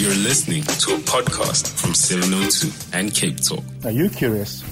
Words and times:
You're 0.00 0.14
listening 0.14 0.62
to 0.62 0.94
a 0.94 0.98
podcast 1.00 1.78
from 1.78 1.92
702 1.92 2.96
and 2.96 3.14
Cape 3.14 3.38
Talk. 3.38 3.62
Are 3.84 3.90
you 3.90 4.08
curious? 4.08 4.62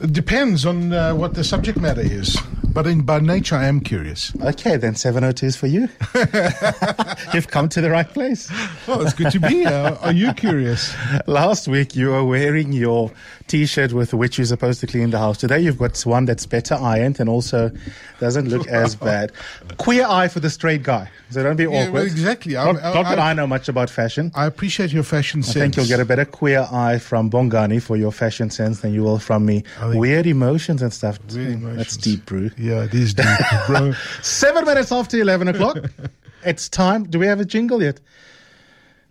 It 0.00 0.12
depends 0.12 0.64
on 0.64 0.92
uh, 0.92 1.14
what 1.14 1.34
the 1.34 1.44
subject 1.44 1.78
matter 1.78 2.00
is. 2.00 2.38
But 2.72 2.86
in, 2.86 3.02
by 3.02 3.18
nature, 3.18 3.56
I 3.56 3.64
am 3.66 3.80
curious. 3.80 4.32
Okay, 4.40 4.76
then 4.76 4.94
702 4.94 5.44
is 5.46 5.56
for 5.56 5.66
you. 5.66 5.88
You've 7.34 7.48
come 7.48 7.68
to 7.70 7.80
the 7.80 7.90
right 7.90 8.08
place. 8.08 8.48
Well, 8.86 9.02
it's 9.02 9.12
good 9.12 9.32
to 9.32 9.40
be 9.40 9.48
here. 9.64 9.98
Are 10.00 10.12
you 10.12 10.32
curious? 10.34 10.94
Last 11.26 11.66
week, 11.66 11.96
you 11.96 12.10
were 12.10 12.24
wearing 12.24 12.72
your 12.72 13.10
t 13.48 13.66
shirt 13.66 13.92
with 13.92 14.14
which 14.14 14.38
you're 14.38 14.44
supposed 14.46 14.78
to 14.80 14.86
clean 14.86 15.10
the 15.10 15.18
house. 15.18 15.38
Today, 15.38 15.58
you've 15.58 15.78
got 15.78 15.98
one 16.06 16.26
that's 16.26 16.46
better 16.46 16.74
ironed 16.76 17.18
and 17.18 17.28
also 17.28 17.72
doesn't 18.20 18.48
look 18.48 18.68
as 18.68 18.94
bad. 18.94 19.32
Queer 19.78 20.06
eye 20.06 20.28
for 20.28 20.38
the 20.38 20.50
straight 20.50 20.84
guy. 20.84 21.10
So 21.30 21.42
don't 21.42 21.56
be 21.56 21.64
Yeah, 21.64 21.70
awkward. 21.86 21.92
well, 21.92 22.02
exactly. 22.04 22.54
Not, 22.54 22.76
I'm- 22.76 22.94
not 22.94 23.02
that 23.04 23.18
I- 23.18 23.30
I 23.30 23.34
know 23.34 23.48
much 23.48 23.68
about 23.68 23.90
fashion. 23.90 24.30
I 24.36 24.46
appreciate 24.46 24.92
your 24.92 25.02
fashion 25.04 25.42
sense. 25.42 25.56
I 25.56 25.60
think 25.60 25.76
you'll 25.76 25.86
get 25.86 25.98
a 26.00 26.04
better 26.04 26.24
queer 26.24 26.68
eye 26.70 26.98
from 26.98 27.30
Bongani 27.30 27.82
for 27.82 27.96
your 27.96 28.12
fashion 28.12 28.50
sense 28.50 28.80
than 28.80 28.94
you 28.94 29.02
will 29.02 29.18
from 29.18 29.44
me. 29.44 29.64
I 29.80 29.89
think- 29.90 30.00
Weird 30.00 30.26
emotions 30.26 30.82
and 30.82 30.92
stuff. 30.92 31.18
Weird 31.32 31.62
That's 31.76 31.96
deep, 31.96 32.26
brew. 32.26 32.50
Yeah, 32.56 32.84
it 32.84 32.94
is 32.94 33.14
deep, 33.14 33.26
bro. 33.66 33.92
Seven 34.22 34.64
minutes 34.64 34.92
after 34.92 35.18
11 35.18 35.48
o'clock. 35.48 35.78
it's 36.44 36.68
time. 36.68 37.04
Do 37.04 37.18
we 37.18 37.26
have 37.26 37.40
a 37.40 37.44
jingle 37.44 37.82
yet? 37.82 38.00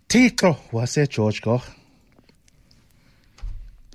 Tiko, 0.08 0.56
what's 0.72 0.96
it, 0.96 1.10
George? 1.10 1.40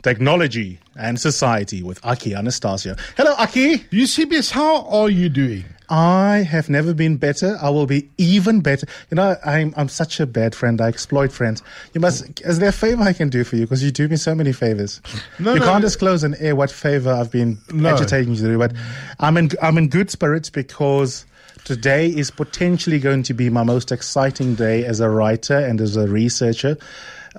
Technology 0.02 0.80
and 0.96 1.20
society 1.20 1.84
with 1.84 2.00
Aki 2.06 2.32
Anastasiou. 2.32 2.98
Hello, 3.18 3.34
Aki. 3.38 3.86
Eusebius, 3.90 4.52
how 4.52 4.86
are 4.88 5.10
you 5.10 5.30
doing? 5.30 5.66
I 5.90 6.38
have 6.50 6.70
never 6.70 6.94
been 6.94 7.18
better. 7.18 7.58
I 7.62 7.70
will 7.70 7.86
be 7.86 8.10
even 8.18 8.62
better. 8.62 8.88
You 9.12 9.16
know, 9.16 9.36
I'm 9.46 9.74
I'm 9.78 9.88
such 9.90 10.20
a 10.20 10.26
bad 10.26 10.56
friend. 10.56 10.82
I 10.82 10.88
exploit 10.88 11.32
friends. 11.32 11.62
You 11.94 12.02
must. 12.02 12.42
Is 12.42 12.60
there 12.60 12.70
a 12.70 12.74
favor 12.74 13.04
I 13.04 13.14
can 13.14 13.30
do 13.30 13.44
for 13.44 13.56
you? 13.56 13.64
Because 13.64 13.84
you 13.84 13.92
do 13.92 14.08
me 14.08 14.16
so 14.16 14.34
many 14.34 14.52
favors. 14.52 15.02
No, 15.40 15.54
you 15.54 15.60
no, 15.60 15.66
can't 15.66 15.82
no. 15.82 15.88
disclose 15.88 16.24
on 16.24 16.36
air 16.36 16.56
what 16.56 16.72
favor 16.72 17.12
I've 17.12 17.32
been 17.32 17.58
No. 17.72 17.90
agitating 17.90 18.34
you 18.34 18.42
to 18.42 18.48
do. 18.48 18.58
But 18.58 18.74
I'm 19.20 19.38
in 19.38 19.50
I'm 19.62 19.78
in 19.78 19.90
good 19.90 20.10
spirits 20.10 20.50
because 20.50 21.26
today 21.66 22.08
is 22.10 22.32
potentially 22.32 23.00
going 23.00 23.24
to 23.24 23.34
be 23.34 23.50
my 23.50 23.64
most 23.64 23.92
exciting 23.92 24.56
day 24.56 24.86
as 24.86 25.00
a 25.00 25.10
writer 25.10 25.58
and 25.58 25.80
as 25.82 25.96
a 25.98 26.08
researcher. 26.08 26.78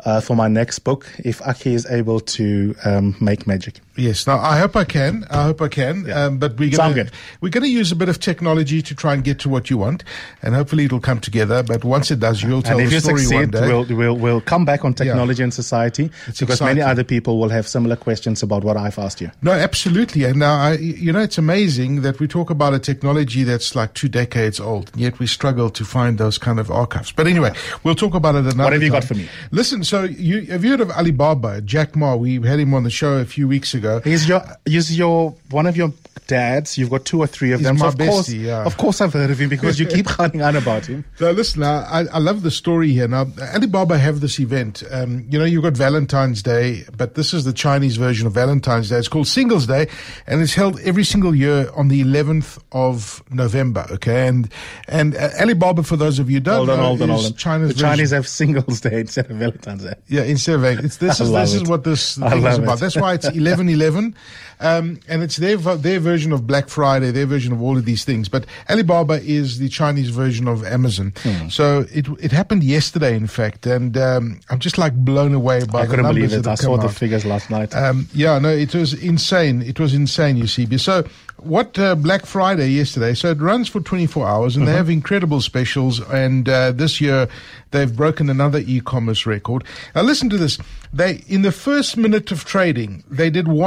Uh, 0.05 0.21
for 0.21 0.37
my 0.37 0.47
next 0.47 0.81
book, 0.81 1.11
if 1.25 1.41
Aki 1.41 1.73
is 1.73 1.87
able 1.87 2.21
to 2.21 2.75
um, 2.85 3.17
make 3.19 3.47
magic. 3.47 3.81
Yes. 3.97 4.27
Now, 4.27 4.39
I 4.39 4.59
hope 4.59 4.77
I 4.77 4.85
can. 4.85 5.25
I 5.31 5.45
hope 5.45 5.61
I 5.63 5.69
can. 5.69 6.05
Yeah. 6.07 6.25
Um, 6.25 6.39
but 6.39 6.59
we're 6.59 6.71
Sound 6.73 6.95
going 6.95 7.07
good. 7.07 7.13
to 7.13 7.19
we're 7.41 7.49
going 7.51 7.63
to 7.65 7.71
use 7.71 7.93
a 7.93 7.97
bit 7.97 8.09
of 8.09 8.21
technology 8.21 8.83
to 8.83 8.95
try 8.95 9.15
and 9.15 9.25
get 9.25 9.39
to 9.41 9.49
what 9.49 9.71
you 9.71 9.79
want, 9.79 10.05
and 10.43 10.55
hopefully 10.55 10.85
it'll 10.85 11.01
come 11.01 11.21
together. 11.21 11.63
But 11.63 11.85
once 11.85 12.11
it 12.11 12.21
does, 12.21 12.43
you'll 12.43 12.63
tell 12.63 12.79
and 12.79 12.83
if 12.85 12.91
the 12.91 12.95
you 12.97 13.01
story 13.01 13.15
one 13.15 13.23
succeed, 13.23 13.51
day. 13.53 13.67
we'll, 13.67 13.87
we'll, 13.97 14.17
we'll 14.17 14.41
come 14.41 14.65
back 14.65 14.85
on 14.85 14.95
technology 14.95 15.43
and 15.43 15.53
society 15.55 16.11
It's 16.27 16.41
because 16.41 16.61
many 16.61 16.81
other 16.83 17.05
people 17.05 17.39
will 17.39 17.49
have 17.49 17.67
similar 17.67 17.97
questions 17.97 18.43
about 18.43 18.65
what 18.65 18.77
I've 18.77 18.99
asked 18.99 19.21
you. 19.21 19.31
No, 19.43 19.53
absolutely. 19.53 20.25
And 20.25 20.39
now, 20.41 20.55
I, 20.57 20.73
you 20.75 21.13
know, 21.13 21.21
it's 21.21 21.39
amazing 21.39 22.03
that 22.03 22.21
we 22.21 22.27
talk 22.29 22.51
about 22.51 22.75
a 22.75 22.79
technology 22.79 23.45
that's 23.45 23.75
like 23.75 23.95
two 23.95 24.09
decades 24.09 24.61
old, 24.61 24.91
and 24.93 25.01
yet 25.01 25.19
we 25.19 25.27
struggle 25.27 25.71
to 25.71 25.85
find 25.85 26.19
those 26.19 26.37
kind 26.39 26.61
of 26.61 26.71
archives. 26.71 27.13
But 27.13 27.27
anyway, 27.27 27.53
we'll 27.83 27.95
talk 27.95 28.15
about 28.15 28.35
it 28.35 28.41
another 28.45 28.65
What 28.65 28.73
have 28.75 28.83
you 28.83 28.91
time. 28.91 29.01
got 29.01 29.09
for 29.09 29.15
me? 29.15 29.29
Listen, 29.53 29.85
so 29.85 30.03
you 30.05 30.43
have 30.47 30.65
you 30.65 30.71
heard 30.71 30.81
of 30.81 30.91
Alibaba, 30.91 31.61
Jack 31.63 31.97
Ma? 31.97 32.15
We 32.17 32.35
had 32.47 32.59
him 32.61 32.75
on 32.75 32.83
the 32.85 32.91
show 32.91 33.15
a 33.19 33.25
few 33.25 33.49
weeks 33.49 33.73
ago. 33.75 33.86
He's 34.05 34.29
your, 34.29 34.43
he's 34.65 34.97
your, 34.97 35.35
one 35.51 35.67
of 35.67 35.77
your 35.77 35.93
dads. 36.27 36.77
You've 36.77 36.91
got 36.91 37.05
two 37.05 37.21
or 37.21 37.27
three 37.29 37.53
of 37.53 37.61
He's 37.61 37.69
them. 37.69 37.79
my 37.79 37.87
of 37.87 37.97
course, 37.99 38.29
yeah. 38.33 38.65
of 38.65 38.77
course 38.79 39.01
I've 39.01 39.13
heard 39.13 39.31
of 39.31 39.39
him 39.41 39.49
because 39.49 39.79
you 39.79 39.87
keep 39.87 40.19
running 40.19 40.43
on 40.43 40.57
about 40.57 40.85
him. 40.87 41.05
Now, 41.21 41.31
listen, 41.31 41.63
I, 41.63 42.05
I 42.13 42.19
love 42.19 42.43
the 42.43 42.51
story 42.51 42.91
here. 42.91 43.07
Now, 43.07 43.27
Alibaba 43.55 43.97
have 43.97 44.21
this 44.21 44.41
event. 44.41 44.83
Um, 44.91 45.25
you 45.31 45.39
know, 45.39 45.45
you've 45.45 45.63
got 45.63 45.75
Valentine's 45.75 46.43
Day, 46.43 46.83
but 46.97 47.15
this 47.15 47.33
is 47.33 47.45
the 47.45 47.53
Chinese 47.53 47.97
version 47.97 48.27
of 48.27 48.33
Valentine's 48.33 48.89
Day. 48.89 48.97
It's 48.97 49.07
called 49.09 49.29
Singles 49.29 49.67
Day, 49.69 49.87
and 50.27 50.41
it's 50.43 50.55
held 50.55 50.81
every 50.81 51.05
single 51.05 51.33
year 51.35 51.71
on 51.77 51.89
the 51.89 52.03
11th 52.03 52.59
of 52.73 53.23
November. 53.31 53.87
Okay, 53.93 54.27
and 54.27 54.51
and 54.89 55.15
uh, 55.15 55.29
Alibaba, 55.41 55.85
for 55.85 55.97
those 55.97 56.19
of 56.19 56.29
you 56.29 56.39
who 56.39 56.41
don't 56.41 56.57
Hold 56.67 56.71
on, 56.71 56.77
know, 56.79 56.83
hold 56.87 57.03
on, 57.03 57.11
is 57.11 57.15
hold 57.23 57.27
on. 57.33 57.37
China's 57.39 57.69
the 57.69 57.75
version- 57.75 57.89
Chinese 57.89 58.11
have 58.11 58.27
Singles 58.27 58.81
Day 58.81 59.01
instead 59.01 59.31
of 59.31 59.37
Valentine's 59.37 59.85
Day. 59.85 59.95
Yeah, 60.09 60.23
instead 60.23 60.57
of. 60.57 60.65
It's, 60.65 60.97
this 60.97 61.21
I 61.21 61.25
is 61.25 61.31
this 61.31 61.55
is 61.55 61.63
what 61.69 61.85
this 61.85 62.21
I 62.21 62.31
thing 62.31 62.45
is 62.45 62.59
about. 62.59 62.79
it. 62.79 62.81
That's 62.81 62.97
why 62.97 63.15
it's 63.15 63.29
eleven 63.29 63.69
eleven, 63.77 64.15
um, 64.61 64.99
and 65.09 65.23
it's 65.23 65.37
their 65.37 65.57
their 65.57 66.01
version 66.01 66.33
of 66.33 66.47
Black 66.47 66.69
Friday, 66.69 67.11
their 67.11 67.27
version 67.27 67.53
of 67.53 67.61
all 67.63 67.77
of 67.77 67.85
these 67.85 68.05
things. 68.05 68.29
But 68.29 68.47
Alibaba 68.71 69.21
is 69.23 69.59
the 69.59 69.69
Chinese 69.69 70.11
version 70.11 70.49
of 70.49 70.65
Amazon. 70.65 71.13
Hmm. 71.23 71.49
So 71.49 71.85
it 71.93 72.07
it 72.21 72.33
happened 72.33 72.65
yesterday, 72.65 73.15
in 73.15 73.27
fact, 73.27 73.67
and 73.67 73.97
um, 73.97 74.41
I'm 74.51 74.59
just 74.59 74.79
like 74.79 74.95
blown 74.95 75.35
away 75.35 75.65
by 75.65 75.81
I 75.81 75.83
the 75.83 75.91
couldn't 75.91 76.05
numbers 76.05 76.23
believe 76.23 76.39
it. 76.41 76.43
that 76.45 76.51
I 76.51 76.55
saw 76.55 76.77
come 76.77 76.87
the 76.87 76.93
figures 76.93 77.25
last 77.25 77.51
night. 77.51 77.75
Um, 77.75 78.09
yeah, 78.15 78.39
no, 78.39 78.49
it 78.49 78.75
was 78.75 78.95
insane. 78.95 79.63
It 79.63 79.79
was 79.79 79.95
insane, 79.95 80.37
you 80.37 80.47
see. 80.47 80.67
So, 80.79 81.05
what 81.39 81.79
uh, 81.79 81.95
Black 81.95 82.27
Friday 82.27 82.69
yesterday? 82.71 83.15
So 83.15 83.31
it 83.31 83.41
runs 83.41 83.69
for 83.69 83.81
24 83.81 84.27
hours, 84.27 84.57
and 84.57 84.67
they 84.67 84.73
have 84.73 84.89
incredible 84.89 85.41
specials. 85.41 86.01
And 86.01 86.49
uh, 86.49 86.73
this 86.73 87.01
year, 87.01 87.29
they've 87.73 87.95
broken 87.95 88.31
another 88.31 88.61
e-commerce 88.67 89.27
record. 89.27 89.65
Now, 89.95 90.03
listen 90.03 90.31
to 90.31 90.39
this. 90.39 90.59
They 90.93 91.25
in 91.29 91.43
the 91.43 91.53
first 91.53 91.97
minute 91.97 92.33
of 92.33 92.45
trading, 92.45 93.05
they 93.11 93.29
did 93.31 93.49
one 93.49 93.66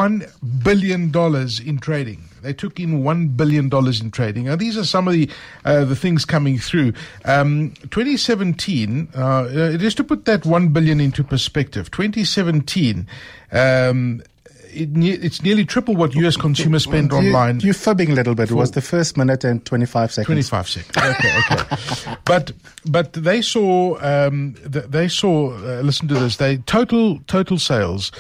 billion 0.63 1.11
dollars 1.11 1.59
in 1.59 1.79
trading. 1.79 2.23
They 2.41 2.53
took 2.53 2.79
in 2.79 3.03
one 3.03 3.27
billion 3.29 3.69
dollars 3.69 4.01
in 4.01 4.11
trading. 4.11 4.45
Now, 4.45 4.55
these 4.55 4.77
are 4.77 4.85
some 4.85 5.07
of 5.07 5.13
the 5.13 5.29
uh, 5.65 5.85
the 5.85 5.95
things 5.95 6.25
coming 6.25 6.57
through. 6.57 6.93
Um, 7.25 7.73
2017, 7.91 9.09
uh, 9.13 9.19
uh, 9.19 9.77
just 9.77 9.97
to 9.97 10.03
put 10.03 10.25
that 10.25 10.45
one 10.45 10.69
billion 10.69 10.99
into 11.01 11.23
perspective, 11.23 11.91
2017. 11.91 13.07
Um, 13.51 14.23
it, 14.71 14.91
ne- 14.91 15.09
it's 15.09 15.41
nearly 15.41 15.65
triple 15.65 15.95
what 15.95 16.13
U.S. 16.15 16.37
consumers 16.37 16.83
spend 16.83 17.11
online. 17.11 17.59
You, 17.59 17.71
are 17.71 17.73
fibbing 17.73 18.11
a 18.11 18.15
little 18.15 18.35
bit. 18.35 18.51
It 18.51 18.53
was 18.53 18.71
the 18.71 18.81
first 18.81 19.17
minute 19.17 19.43
and 19.43 19.65
25 19.65 20.11
seconds. 20.11 20.25
25 20.27 20.69
seconds. 20.69 20.97
Okay, 20.97 21.39
okay. 21.51 22.15
but 22.25 22.51
but 22.85 23.13
they 23.13 23.41
saw 23.41 23.97
um, 24.01 24.55
they 24.63 25.07
saw. 25.07 25.53
Uh, 25.53 25.81
listen 25.81 26.07
to 26.09 26.13
this. 26.13 26.37
They 26.37 26.57
total 26.57 27.19
total 27.27 27.57
sales. 27.57 28.11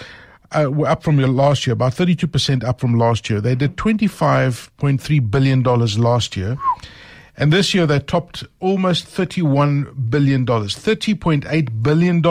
Uh, 0.51 0.67
were 0.71 0.87
up 0.87 1.03
from 1.03 1.19
last 1.19 1.67
year, 1.67 1.73
about 1.73 1.93
32% 1.93 2.63
up 2.63 2.79
from 2.79 2.97
last 2.97 3.29
year. 3.29 3.39
They 3.39 3.53
did 3.53 3.77
$25.3 3.77 5.31
billion 5.31 5.61
last 5.63 6.35
year. 6.35 6.57
And 7.37 7.53
this 7.53 7.73
year 7.73 7.85
they 7.85 7.99
topped 7.99 8.43
almost 8.59 9.05
$31 9.05 10.09
billion. 10.09 10.45
$30.8 10.45 11.83
billion 11.83 12.21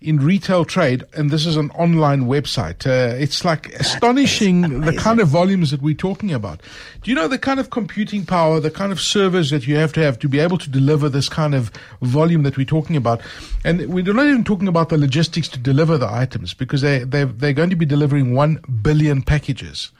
in 0.00 0.18
retail 0.18 0.64
trade, 0.64 1.02
and 1.14 1.30
this 1.30 1.44
is 1.44 1.56
an 1.56 1.70
online 1.72 2.26
website. 2.26 2.86
Uh, 2.86 3.16
it's 3.16 3.44
like 3.44 3.66
astonishing 3.74 4.82
the 4.82 4.92
kind 4.92 5.18
of 5.18 5.26
volumes 5.26 5.72
that 5.72 5.82
we're 5.82 5.94
talking 5.94 6.32
about. 6.32 6.60
Do 7.02 7.10
you 7.10 7.16
know 7.16 7.26
the 7.26 7.38
kind 7.38 7.58
of 7.58 7.70
computing 7.70 8.24
power, 8.24 8.60
the 8.60 8.70
kind 8.70 8.92
of 8.92 9.00
servers 9.00 9.50
that 9.50 9.66
you 9.66 9.74
have 9.74 9.92
to 9.94 10.00
have 10.00 10.16
to 10.20 10.28
be 10.28 10.38
able 10.38 10.56
to 10.58 10.70
deliver 10.70 11.08
this 11.08 11.28
kind 11.28 11.52
of 11.52 11.72
volume 12.00 12.44
that 12.44 12.56
we're 12.56 12.64
talking 12.64 12.94
about? 12.94 13.20
And 13.64 13.92
we're 13.92 14.04
not 14.04 14.26
even 14.26 14.44
talking 14.44 14.68
about 14.68 14.88
the 14.88 14.98
logistics 14.98 15.48
to 15.48 15.58
deliver 15.58 15.98
the 15.98 16.10
items 16.10 16.54
because 16.54 16.80
they, 16.80 17.00
they 17.00 17.24
they're 17.24 17.52
going 17.52 17.70
to 17.70 17.76
be 17.76 17.86
delivering 17.86 18.34
one 18.34 18.60
billion 18.82 19.22
packages. 19.22 19.90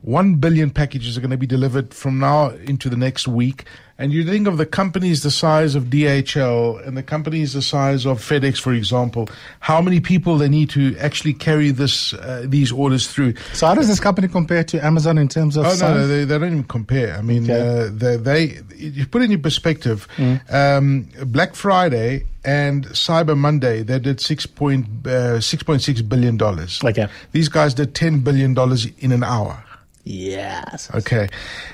One 0.00 0.36
billion 0.36 0.70
packages 0.70 1.18
are 1.18 1.20
going 1.20 1.32
to 1.32 1.36
be 1.36 1.46
delivered 1.46 1.92
from 1.92 2.18
now 2.18 2.50
into 2.50 2.88
the 2.88 2.96
next 2.96 3.28
week. 3.28 3.64
And 3.98 4.12
you 4.12 4.24
think 4.24 4.46
of 4.46 4.58
the 4.58 4.66
companies 4.66 5.22
the 5.22 5.30
size 5.30 5.74
of 5.74 5.84
DHL 5.84 6.86
and 6.86 6.98
the 6.98 7.02
companies 7.02 7.54
the 7.54 7.62
size 7.62 8.04
of 8.04 8.18
FedEx, 8.20 8.60
for 8.60 8.74
example, 8.74 9.26
how 9.60 9.80
many 9.80 10.00
people 10.00 10.36
they 10.36 10.50
need 10.50 10.68
to 10.70 10.94
actually 10.98 11.32
carry 11.32 11.70
this 11.70 12.12
uh, 12.12 12.44
these 12.46 12.70
orders 12.72 13.08
through. 13.08 13.34
So 13.54 13.66
how 13.66 13.74
does 13.74 13.88
this 13.88 13.98
company 13.98 14.28
compare 14.28 14.64
to 14.64 14.84
Amazon 14.84 15.16
in 15.16 15.28
terms 15.28 15.56
of 15.56 15.64
Oh 15.64 15.70
size? 15.70 15.80
no, 15.80 15.94
no, 15.94 16.06
they, 16.06 16.24
they 16.24 16.38
don't 16.38 16.48
even 16.52 16.64
compare. 16.64 17.16
I 17.16 17.22
mean, 17.22 17.50
Okay. 17.50 17.86
uh, 17.86 17.90
they, 17.90 18.16
they 18.16 18.60
you 18.76 19.06
put 19.06 19.22
it 19.22 19.30
in 19.30 19.40
perspective. 19.40 20.06
Um, 20.50 21.08
Black 21.26 21.54
Friday 21.54 22.26
and 22.44 22.86
Cyber 22.88 23.36
Monday, 23.36 23.82
they 23.82 23.98
did 23.98 24.20
six 24.20 24.44
point 24.46 25.06
uh, 25.06 25.40
six 25.40 25.62
point 25.62 25.80
six 25.80 26.02
billion 26.02 26.36
dollars. 26.36 26.80
Okay. 26.84 27.08
these 27.32 27.48
guys 27.48 27.72
did 27.72 27.94
ten 27.94 28.20
billion 28.20 28.52
dollars 28.52 28.86
in 28.98 29.10
an 29.12 29.24
hour. 29.24 29.62
Yes. 30.08 30.88
Okay. 30.94 31.28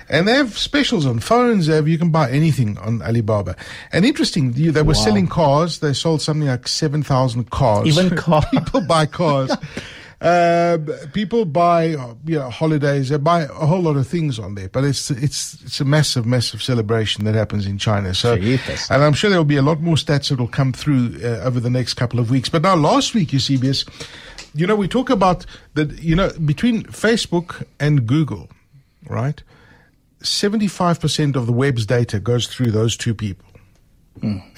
And 0.09 0.27
they 0.27 0.33
have 0.33 0.57
specials 0.57 1.05
on 1.05 1.19
phones. 1.21 1.67
They 1.67 1.75
have, 1.77 1.87
you 1.87 1.99
can 1.99 2.11
buy 2.11 2.31
anything 2.31 2.79
on 2.79 3.03
Alibaba. 3.03 3.55
And 3.93 4.07
interesting, 4.07 4.53
they 4.53 4.71
were 4.81 4.95
Wow. 4.95 5.05
selling 5.05 5.27
cars. 5.29 5.81
They 5.81 5.93
sold 5.93 6.23
something 6.23 6.49
like 6.49 6.67
7,000 6.67 7.51
cars. 7.51 7.87
Even 7.87 8.17
cars. 8.17 8.47
people 8.51 8.81
buy 8.87 9.07
cars. 9.07 9.53
Uh, 10.23 10.79
people 11.13 11.45
buy 11.45 11.95
uh, 11.97 12.15
you 12.25 12.39
know, 12.39 12.49
holidays. 12.49 13.09
They 13.09 13.17
buy 13.17 13.41
a 13.43 13.49
whole 13.67 13.81
lot 13.83 13.97
of 13.97 14.07
things 14.07 14.39
on 14.39 14.55
there, 14.55 14.69
but 14.69 14.85
it's 14.85 15.11
it's 15.11 15.55
it's 15.65 15.81
a 15.81 15.85
massive, 15.85 16.27
massive 16.27 16.63
celebration 16.63 17.25
that 17.25 17.35
happens 17.35 17.67
in 17.67 17.77
China. 17.77 18.15
So, 18.15 18.37
Jeepers. 18.39 18.89
and 18.89 19.03
I'm 19.03 19.15
sure 19.15 19.31
there 19.31 19.41
will 19.41 19.45
be 19.45 19.57
a 19.57 19.63
lot 19.63 19.81
more 19.81 19.97
stats 19.97 20.29
that 20.29 20.39
will 20.39 20.47
come 20.47 20.73
through 20.73 21.19
uh, 21.25 21.43
over 21.43 21.59
the 21.59 21.71
next 21.71 21.95
couple 21.95 22.21
of 22.21 22.31
weeks. 22.31 22.49
But 22.49 22.63
now, 22.63 22.77
last 22.77 23.15
week, 23.15 23.33
you 23.33 23.41
see, 23.41 23.59
BS, 23.59 23.85
you 24.55 24.67
know, 24.67 24.77
we 24.77 24.89
talk 24.89 25.11
about 25.11 25.47
that. 25.75 26.03
You 26.03 26.17
know, 26.17 26.31
between 26.45 26.85
Facebook 26.85 27.65
and 27.81 28.07
Google, 28.07 28.49
right? 29.09 29.43
Seventy-five 30.23 31.01
percent 31.01 31.37
of 31.37 31.47
the 31.47 31.53
web's 31.53 31.87
data 31.87 32.21
goes 32.21 32.47
through 32.47 32.71
those 32.71 32.97
two 32.97 33.15
people. 33.15 33.47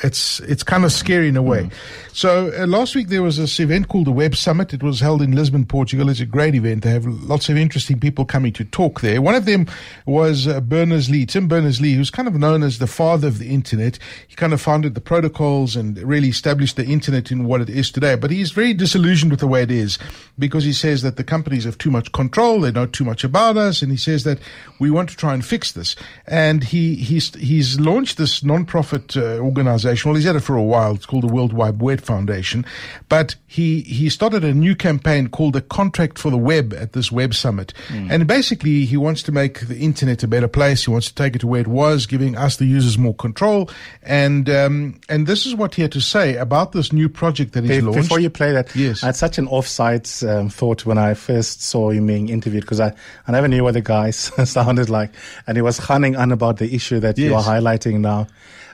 It's 0.02 0.40
it's 0.40 0.62
kind 0.62 0.84
of 0.84 0.92
scary 0.92 1.28
in 1.28 1.36
a 1.36 1.42
way. 1.42 1.70
So 2.12 2.52
uh, 2.58 2.66
last 2.66 2.94
week 2.94 3.08
there 3.08 3.22
was 3.22 3.38
this 3.38 3.58
event 3.60 3.88
called 3.88 4.06
the 4.06 4.12
Web 4.12 4.34
Summit. 4.34 4.74
It 4.74 4.82
was 4.82 5.00
held 5.00 5.22
in 5.22 5.32
Lisbon, 5.32 5.64
Portugal. 5.64 6.08
It's 6.08 6.20
a 6.20 6.26
great 6.26 6.54
event. 6.54 6.82
They 6.82 6.90
have 6.90 7.06
lots 7.06 7.48
of 7.48 7.56
interesting 7.56 7.98
people 7.98 8.24
coming 8.24 8.52
to 8.54 8.64
talk 8.64 9.00
there. 9.00 9.22
One 9.22 9.34
of 9.34 9.46
them 9.46 9.66
was 10.06 10.46
uh, 10.46 10.60
Berners 10.60 11.08
Lee, 11.08 11.24
Tim 11.24 11.48
Berners 11.48 11.80
Lee, 11.80 11.94
who's 11.94 12.10
kind 12.10 12.28
of 12.28 12.34
known 12.34 12.62
as 12.62 12.78
the 12.78 12.86
father 12.86 13.28
of 13.28 13.38
the 13.38 13.48
internet. 13.48 13.98
He 14.26 14.34
kind 14.34 14.52
of 14.52 14.60
founded 14.60 14.94
the 14.94 15.00
protocols 15.00 15.76
and 15.76 15.96
really 15.98 16.28
established 16.28 16.76
the 16.76 16.84
internet 16.84 17.30
in 17.30 17.44
what 17.44 17.60
it 17.60 17.70
is 17.70 17.90
today. 17.90 18.16
But 18.16 18.32
he's 18.32 18.50
very 18.50 18.74
disillusioned 18.74 19.30
with 19.30 19.40
the 19.40 19.46
way 19.46 19.62
it 19.62 19.70
is 19.70 19.98
because 20.38 20.64
he 20.64 20.72
says 20.72 21.02
that 21.02 21.16
the 21.16 21.24
companies 21.24 21.64
have 21.64 21.78
too 21.78 21.90
much 21.90 22.12
control. 22.12 22.60
They 22.60 22.72
know 22.72 22.86
too 22.86 23.04
much 23.04 23.24
about 23.24 23.56
us, 23.56 23.82
and 23.82 23.90
he 23.90 23.98
says 23.98 24.24
that 24.24 24.40
we 24.78 24.90
want 24.90 25.10
to 25.10 25.16
try 25.16 25.32
and 25.32 25.44
fix 25.44 25.72
this. 25.72 25.96
And 26.26 26.64
he 26.64 26.96
he's 26.96 27.34
he's 27.36 27.80
launched 27.80 28.18
this 28.18 28.44
non-profit 28.44 29.16
uh, 29.16 29.44
organization. 29.44 30.11
Well, 30.11 30.17
he's 30.17 30.25
had 30.25 30.37
it 30.37 30.41
for 30.41 30.56
a 30.56 30.62
while. 30.62 30.94
It's 30.94 31.06
called 31.06 31.23
the 31.23 31.32
World 31.32 31.52
Wide 31.52 31.81
Web 31.81 32.00
Foundation. 32.00 32.64
But 33.08 33.37
he, 33.46 33.82
he 33.82 34.08
started 34.08 34.44
a 34.44 34.52
new 34.55 34.75
campaign 34.75 35.29
called 35.29 35.52
the 35.52 35.61
Contract 35.61 36.19
for 36.19 36.31
the 36.31 36.37
Web 36.38 36.73
at 36.75 36.93
this 36.93 37.12
Web 37.12 37.35
Summit. 37.35 37.73
And 37.91 38.26
basically, 38.26 38.85
he 38.85 38.96
wants 38.96 39.23
to 39.25 39.32
make 39.32 39.61
the 39.61 39.76
internet 39.79 40.23
a 40.23 40.29
better 40.29 40.49
place. 40.49 40.85
He 40.85 40.91
wants 40.91 41.08
to 41.08 41.14
take 41.14 41.37
it 41.37 41.41
to 41.41 41.46
where 41.46 41.61
it 41.61 41.67
was, 41.67 42.06
giving 42.06 42.37
us, 42.37 42.56
the 42.56 42.64
users, 42.67 42.99
more 42.99 43.14
control. 43.14 43.70
And, 44.02 44.49
um, 44.50 45.00
and 45.08 45.26
this 45.26 45.47
is 45.47 45.55
what 45.55 45.75
he 45.75 45.82
had 45.82 45.93
to 45.93 46.00
say 46.00 46.37
about 46.37 46.73
this 46.73 46.93
new 46.93 47.08
project 47.08 47.52
that 47.52 47.64
he's 47.64 47.76
Be- 47.76 47.81
launched. 47.82 48.02
Before 48.02 48.19
you 48.20 48.31
play 48.31 48.52
that, 48.52 48.75
Yes. 48.75 49.02
I 49.02 49.06
had 49.06 49.17
such 49.17 49.38
an 49.38 49.47
offside 49.49 50.08
um, 50.26 50.49
thought 50.49 50.85
when 50.87 50.99
I 50.99 51.14
first 51.14 51.62
saw 51.62 51.90
him 51.90 52.06
being 52.06 52.29
interviewed 52.29 52.62
because 52.64 52.81
I, 52.81 52.93
I 53.26 53.32
never 53.32 53.49
knew 53.49 53.62
what 53.62 53.75
the 53.75 53.81
guy 53.81 54.11
sounded 54.11 54.90
like. 54.90 55.11
And 55.47 55.56
he 55.56 55.62
was 55.62 55.79
hunting 55.79 56.17
on 56.17 56.32
about 56.32 56.56
the 56.58 56.75
issue 56.75 57.00
that 57.00 57.19
you 57.19 57.35
are 57.35 57.43
highlighting 57.43 58.00
now. 58.00 58.26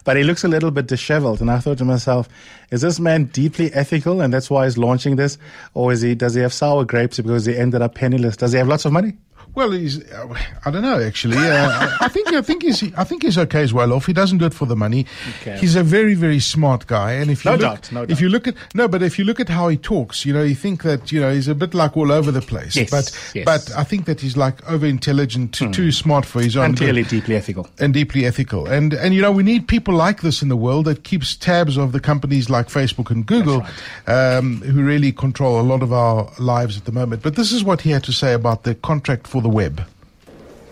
But 0.05 0.17
he 0.17 0.25
looks 0.25 0.45
a 0.45 0.49
little 0.49 0.71
bit 0.71 0.87
disheveled. 0.87 1.41
And 1.41 1.51
I 1.51 1.59
thought 1.59 1.79
to 1.79 1.85
myself, 1.85 2.29
is 2.71 2.81
this 2.81 2.99
man 3.01 3.25
deeply 3.25 3.73
ethical 3.75 4.21
and 4.21 4.33
that's 4.33 4.51
why 4.51 4.65
he's 4.65 4.79
launching 4.79 5.17
this? 5.17 5.39
Or 5.75 5.93
is 5.93 6.01
he, 6.01 6.15
does 6.15 6.35
he 6.35 6.41
have 6.41 6.53
sour 6.53 6.85
grapes 6.85 7.19
because 7.19 7.45
he 7.45 7.57
ended 7.57 7.83
up 7.83 7.95
penniless? 7.95 8.37
Does 8.37 8.53
he 8.53 8.59
have 8.59 8.69
lots 8.69 8.85
of 8.85 8.93
money? 8.93 9.15
Well, 9.55 9.73
he's. 9.73 10.03
Uh, 10.11 10.35
I 10.65 10.71
don't 10.71 10.83
know 10.83 11.01
actually. 11.01 11.37
Uh, 11.37 11.97
I, 12.01 12.09
think 12.09 12.33
I 12.33 12.41
think 12.43 12.63
he's. 12.63 12.83
I 12.95 13.05
think 13.05 13.23
he's 13.25 13.37
okay 13.37 13.63
as 13.63 13.73
well 13.73 13.93
off. 13.93 14.07
He 14.07 14.13
doesn't 14.13 14.39
do 14.39 14.47
it 14.47 14.55
for 14.55 14.67
the 14.67 14.77
money. 14.77 15.07
Okay. 15.41 15.59
He's 15.59 15.75
a 15.75 15.83
very 15.83 16.15
very 16.15 16.39
smart 16.39 16.87
guy, 16.87 17.13
and 17.13 17.31
if 17.31 17.45
you 17.45 17.51
No 17.51 17.57
look, 17.57 17.61
doubt, 17.63 17.93
no 17.93 18.03
if 18.03 18.09
doubt. 18.11 18.21
you 18.21 18.29
look 18.29 18.47
at 18.49 18.55
no, 18.75 18.87
but 18.87 19.03
if 19.03 19.19
you 19.19 19.25
look 19.25 19.41
at 19.41 19.49
how 19.49 19.69
he 19.69 19.77
talks, 19.77 20.25
you 20.25 20.33
know, 20.33 20.43
you 20.43 20.55
think 20.55 20.83
that 20.85 21.11
you 21.11 21.21
know 21.21 21.33
he's 21.33 21.49
a 21.49 21.55
bit 21.55 21.75
like 21.75 21.97
all 21.97 22.13
over 22.13 22.31
the 22.31 22.41
place. 22.41 22.77
Yes, 22.77 22.91
but 22.91 23.35
yes. 23.35 23.45
but 23.45 23.77
I 23.77 23.83
think 23.85 24.05
that 24.07 24.21
he's 24.21 24.37
like 24.37 24.69
over 24.71 24.87
intelligent, 24.87 25.53
too, 25.55 25.73
too 25.73 25.91
smart 25.91 26.25
for 26.25 26.41
his 26.41 26.57
own 26.57 26.67
And 26.67 26.79
good 26.79 27.09
deeply 27.09 27.35
ethical. 27.35 27.69
and 27.81 27.93
deeply 27.93 28.27
ethical. 28.27 28.67
And 28.67 28.95
and 28.95 29.15
you 29.15 29.21
know 29.23 29.33
we 29.33 29.43
need 29.43 29.67
people 29.67 29.95
like 29.95 30.23
this 30.23 30.43
in 30.43 30.49
the 30.49 30.57
world 30.57 30.85
that 30.85 31.03
keeps 31.03 31.35
tabs 31.35 31.77
of 31.77 31.91
the 31.93 32.01
companies 32.01 32.49
like 32.49 32.69
Facebook 32.69 33.11
and 33.11 33.27
Google, 33.27 33.67
um, 34.07 34.61
who 34.63 34.83
really 34.83 35.13
control 35.13 35.61
a 35.61 35.63
lot 35.63 35.83
of 35.83 35.93
our 35.93 36.31
lives 36.39 36.77
at 36.77 36.85
the 36.85 36.93
moment. 36.93 37.23
But 37.23 37.35
this 37.37 37.53
is 37.53 37.65
what 37.65 37.81
he 37.81 37.91
had 37.91 38.05
to 38.05 38.13
say 38.13 38.33
about 38.33 38.63
the 38.63 38.75
contract 38.75 39.27
for 39.31 39.41
the 39.41 39.49
web. 39.49 39.87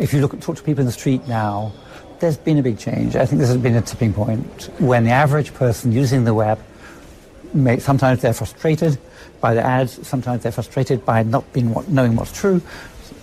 if 0.01 0.13
you 0.13 0.21
look 0.21 0.39
talk 0.41 0.57
to 0.57 0.63
people 0.65 0.81
in 0.81 0.87
the 0.87 0.93
street 0.93 1.27
now, 1.29 1.73
there's 2.19 2.37
been 2.37 2.59
a 2.59 2.63
big 2.63 2.77
change. 2.77 3.15
I 3.15 3.25
think 3.25 3.39
this 3.39 3.49
has 3.49 3.57
been 3.57 3.77
a 3.77 3.83
tipping 3.83 4.13
point 4.13 4.69
when 4.81 5.05
the 5.05 5.13
average 5.13 5.55
person 5.55 5.93
using 5.93 6.25
the 6.25 6.35
web, 6.35 6.59
may, 7.55 7.79
sometimes 7.79 8.21
they're 8.21 8.35
frustrated 8.35 8.99
by 9.41 9.55
the 9.55 9.65
ads, 9.65 10.05
sometimes 10.07 10.43
they're 10.43 10.51
frustrated 10.51 11.05
by 11.05 11.23
not 11.23 11.53
being 11.53 11.73
what, 11.73 11.89
knowing 11.89 12.17
what's 12.17 12.33
true, 12.33 12.61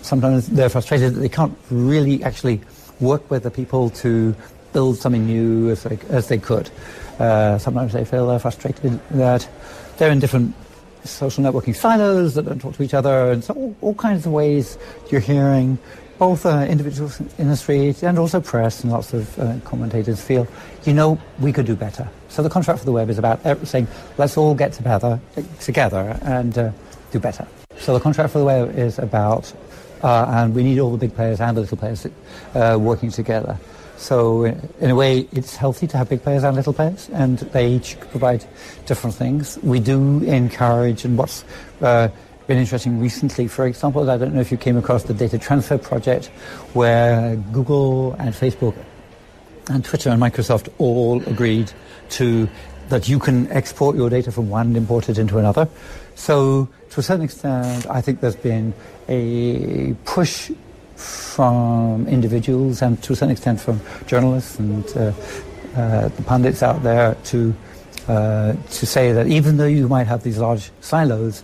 sometimes 0.02 0.48
they're 0.48 0.70
frustrated 0.70 1.16
that 1.16 1.20
they 1.20 1.30
can't 1.30 1.58
really 1.70 2.24
actually 2.24 2.62
work 3.02 3.30
with 3.30 3.44
the 3.44 3.52
people 3.52 3.90
to 3.90 4.34
build 4.72 4.98
something 4.98 5.26
new 5.26 5.70
as 5.70 5.84
they, 5.84 6.00
as 6.08 6.30
they 6.30 6.38
could. 6.38 6.70
Uh, 7.20 7.58
sometimes 7.58 7.92
they 7.92 8.06
feel 8.06 8.28
they're 8.28 8.40
frustrated 8.40 9.02
that 9.12 9.48
they're 9.98 10.12
in 10.12 10.20
different 10.20 10.56
social 11.06 11.44
networking 11.44 11.76
silos 11.76 12.34
that 12.36 12.46
don't 12.46 12.60
talk 12.60 12.76
to 12.76 12.84
each 12.84 12.94
other, 12.94 13.32
and 13.32 13.44
so 13.44 13.54
all, 13.54 13.76
all 13.82 13.94
kinds 13.96 14.26
of 14.26 14.32
ways 14.32 14.78
you're 15.10 15.22
hearing 15.22 15.78
both 16.18 16.46
uh, 16.46 16.66
individuals 16.70 17.20
in 17.38 17.50
the 17.50 17.58
street 17.58 18.02
and 18.02 18.18
also 18.18 18.40
press 18.40 18.84
and 18.84 18.92
lots 18.92 19.14
of 19.14 19.38
uh, 19.38 19.58
commentators 19.66 20.22
feel, 20.22 20.48
you 20.86 20.94
know, 20.94 21.20
we 21.40 21.52
could 21.52 21.66
do 21.66 21.76
better. 21.76 22.08
So 22.30 22.42
the 22.42 22.50
contract 22.50 22.80
for 22.80 22.86
the 22.86 22.92
web 22.92 23.10
is 23.10 23.18
about 23.18 23.40
saying, 23.68 23.88
let's 24.18 24.38
all 24.38 24.56
get 24.56 24.74
together, 24.74 25.20
together 25.60 26.18
and 26.22 26.58
uh, 26.58 26.72
do 27.12 27.20
better. 27.20 27.46
So 27.78 27.94
the 27.94 28.00
contract 28.00 28.32
for 28.32 28.40
the 28.40 28.46
web 28.46 28.78
is 28.78 28.98
about, 28.98 29.54
uh, 30.04 30.26
and 30.30 30.56
we 30.56 30.64
need 30.64 30.80
all 30.80 30.92
the 30.92 30.98
big 30.98 31.14
players 31.14 31.42
and 31.42 31.56
the 31.58 31.62
little 31.62 31.78
players 31.78 32.08
uh, 32.54 32.78
working 32.80 33.12
together. 33.12 33.58
So 33.98 34.46
in 34.46 34.90
a 34.90 34.96
way, 34.96 35.28
it's 35.32 35.56
healthy 35.56 35.88
to 35.88 35.98
have 35.98 36.10
big 36.10 36.22
players 36.22 36.44
and 36.44 36.56
little 36.56 36.74
players, 36.74 37.10
and 37.14 37.40
they 37.40 37.70
each 37.70 38.00
provide 38.12 38.46
different 38.86 39.16
things. 39.16 39.58
We 39.64 39.80
do 39.80 40.24
encourage, 40.24 41.06
and 41.06 41.18
what's 41.18 41.46
uh, 41.82 42.10
been 42.48 42.58
interesting 42.58 43.00
recently, 43.00 43.48
for 43.48 43.66
example, 43.66 44.10
I 44.10 44.18
don't 44.18 44.34
know 44.34 44.42
if 44.42 44.52
you 44.52 44.58
came 44.58 44.78
across 44.78 45.04
the 45.04 45.14
data 45.14 45.40
transfer 45.40 45.78
project, 45.78 46.28
where 46.74 47.36
Google 47.52 48.14
and 48.14 48.34
Facebook 48.34 48.76
and 49.70 49.84
Twitter 49.84 50.10
and 50.10 50.22
Microsoft 50.22 50.70
all 50.78 51.24
agreed 51.24 51.72
to 52.10 52.48
that 52.90 53.10
you 53.10 53.18
can 53.18 53.52
export 53.52 53.96
your 53.96 54.10
data 54.10 54.32
from 54.32 54.50
one 54.50 54.68
and 54.68 54.78
import 54.78 55.10
it 55.10 55.18
into 55.18 55.40
another. 55.40 55.68
So 56.14 56.70
to 56.92 57.00
a 57.00 57.04
certain 57.04 57.26
extent, 57.26 57.88
I 57.90 58.02
think 58.02 58.22
there's 58.22 58.36
been 58.36 58.74
a 59.08 59.96
push 60.06 60.52
from 60.96 62.08
individuals 62.08 62.82
and 62.82 63.02
to 63.04 63.14
a 63.14 63.16
certain 63.16 63.32
extent 63.32 63.60
from 63.60 63.80
journalists 64.08 64.60
and 64.60 64.86
uh, 64.96 65.12
uh, 65.76 66.08
the 66.08 66.24
pundits 66.24 66.64
out 66.64 66.82
there 66.84 67.16
to 67.26 67.54
uh, 68.08 68.54
to 68.70 68.86
say 68.86 69.12
that 69.12 69.28
even 69.28 69.58
though 69.58 69.66
you 69.66 69.88
might 69.88 70.06
have 70.06 70.24
these 70.24 70.38
large 70.38 70.72
silos, 70.80 71.44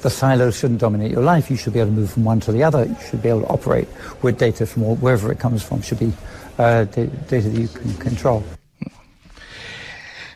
the 0.00 0.10
silos 0.10 0.58
shouldn't 0.58 0.80
dominate 0.80 1.10
your 1.10 1.22
life. 1.22 1.50
You 1.50 1.56
should 1.56 1.74
be 1.74 1.80
able 1.80 1.90
to 1.90 1.96
move 1.96 2.10
from 2.10 2.24
one 2.24 2.40
to 2.40 2.52
the 2.52 2.62
other. 2.62 2.86
You 2.86 2.96
should 3.08 3.22
be 3.22 3.28
able 3.28 3.42
to 3.42 3.48
operate 3.48 3.88
with 4.22 4.38
data 4.38 4.64
from 4.64 4.84
all, 4.84 4.96
wherever 4.96 5.30
it 5.30 5.38
comes 5.38 5.62
from. 5.62 5.82
Should 5.82 5.98
be 5.98 6.12
uh, 6.56 6.84
data 6.84 7.10
that 7.28 7.60
you 7.60 7.68
can 7.68 7.94
control. 7.96 8.42